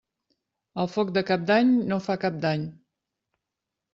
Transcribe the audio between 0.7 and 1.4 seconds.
El foc de